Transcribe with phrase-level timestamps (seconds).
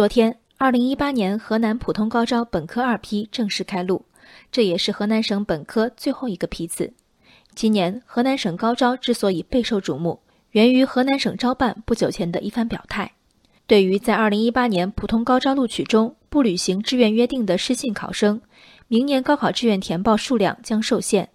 [0.00, 4.06] 昨天，二零一八年河南普通高招本科二批正式开录，
[4.50, 6.94] 这也是河南省本科最后一个批次。
[7.54, 10.20] 今年河南省高招之所以备受瞩目，
[10.52, 13.12] 源于河南省招办不久前的一番表态。
[13.66, 18.40] 对于在二零一八年普通高招录取中不履行志愿约定的失信考生，
[18.88, 21.28] 明年高考志愿填报数量将受限。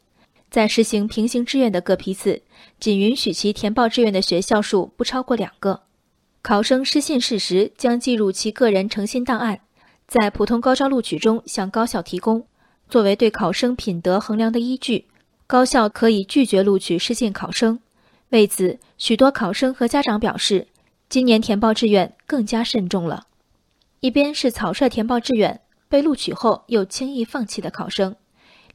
[0.49, 2.41] 在实行平行志愿的各批次，
[2.79, 5.83] 仅允许其填报志愿的学校数不超过两个。
[6.45, 9.61] 考生失信事实将记入其个人诚信档案，
[10.05, 12.45] 在普通高招录取中向高校提供，
[12.87, 15.07] 作为对考生品德衡量的依据。
[15.47, 17.79] 高校可以拒绝录取失信考生。
[18.29, 20.67] 为此，许多考生和家长表示，
[21.09, 23.25] 今年填报志愿更加慎重了。
[23.99, 28.15] 一边是草率填报志愿被录取后又轻易放弃的考生，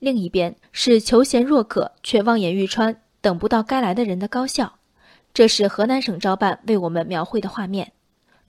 [0.00, 4.79] 另一边是求贤若渴却望眼欲穿、等不到该来的人的高校。
[5.32, 7.92] 这是河南省招办为我们描绘的画面。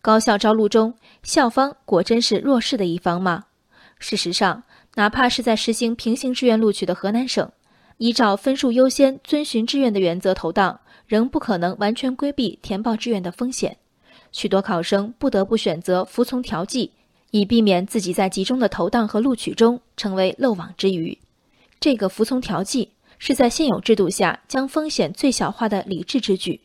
[0.01, 3.45] 高校招录中，校方果真是弱势的一方吗？
[3.99, 4.63] 事实上，
[4.95, 7.51] 哪怕是在实行平行志愿录取的河南省。
[7.97, 13.77] 依照分数优先、遵循志愿的原则投档，仍不可能完全规避填报志愿的风险。
[14.31, 16.93] 许多考生不得不选择服从调剂，
[17.29, 21.19] 以避免自己在集中的投档和录取中成为漏网之鱼。
[21.79, 22.89] 这个服从调剂
[23.19, 26.59] 是在现有制度下将风险最小化的理智之举，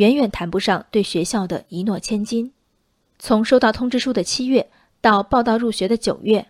[0.00, 2.50] 远远谈不上对学校的一诺千金。
[3.18, 4.70] 从收到通知书的七月
[5.02, 6.46] 到报到入学的九月，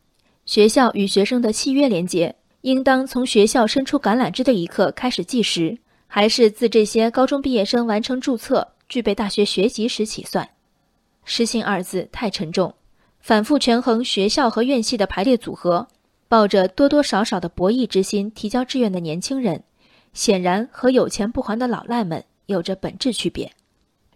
[0.47, 2.37] 学校与学生的契约连结。
[2.61, 10.48] 应当从学校伸出橄榄枝的一刻开始计时，还是自这些高中毕业生完成注册、具备大学学籍时起算？
[11.25, 12.73] 失信二字太沉重，
[13.19, 15.89] 反复权衡学校和院系的排列组合，
[16.28, 19.65] 抱着多多少少的博弈之心提交志愿的年轻人，
[20.12, 23.53] 显然和有钱不还的老赖们有着本质区别。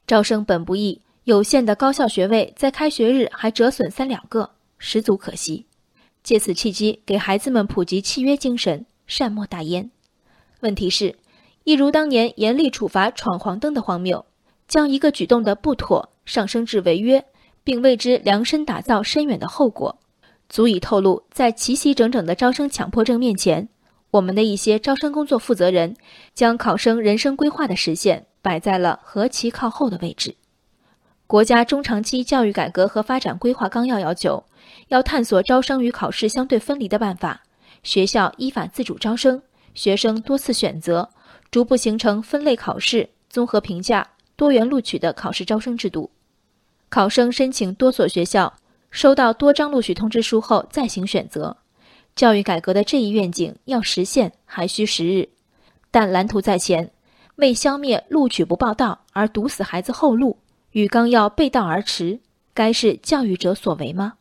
[0.06, 5.66] 招生本不易，有限的高校学位在开学日还折损三两个，十足可惜。
[6.22, 9.90] 借此契机，给孩子们普及契约精神，善莫大焉。
[10.60, 11.16] 问题是，
[11.64, 14.26] 一如当年严厉处罚闯黄灯的荒谬，
[14.66, 17.24] 将一个举动的不妥上升至违约，
[17.62, 19.98] 并为之量身打造深远的后果，
[20.48, 23.68] 足以透露，在齐齐整整的招生强迫症面前，
[24.14, 25.96] 我们的一些招生工作负责人，
[26.34, 30.36] 将考生人生规划的实现摆在了何其靠后的位置。
[31.26, 34.44] 国家中长期教育改革和发展规划纲要要求，
[34.86, 37.42] 要探索招生与考试相对分离的办法，
[37.82, 39.42] 学校依法自主招生，
[39.74, 41.10] 学生多次选择，
[41.50, 46.12] 逐步形成分类考试、综合评价、多元录取的考试招生制度。
[46.88, 48.54] 考生申请多所学校，
[48.92, 51.56] 收到多张录取通知书后再行选择。
[52.16, 55.28] 教育改革的这一愿景要实现还需时日，
[55.90, 56.92] 但蓝图在前，
[57.36, 60.38] 为消灭录取不报到而堵死孩子后路。
[60.70, 62.18] 与纲要背道而驰，
[62.52, 64.14] 该是教育者所为吗？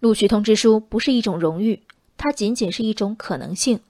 [0.00, 1.82] 录取通知书不是一种荣誉，
[2.16, 3.80] 它仅仅是一种可能性。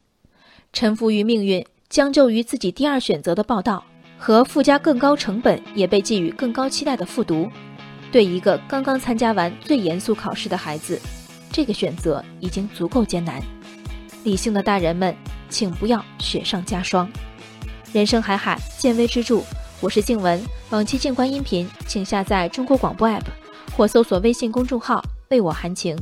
[0.72, 3.84] 臣服于命运，将就于自己第二选择的报道，
[4.18, 7.48] 和附加更高成本也被寄予更高期待的复读，
[8.10, 11.00] 对一个刚刚参加完最严肃考试的孩子，
[11.54, 13.40] 这个选择已经足够艰难。
[14.24, 15.14] 理性的大人们，
[15.48, 17.08] 请不要雪上加霜。
[17.92, 19.40] 人生海海，见微知著。
[19.80, 23.22] 我是静文，往期静观音频，请下载中国广播 APP
[23.76, 25.00] 或搜索微信公众号
[25.30, 25.96] “为我含情”。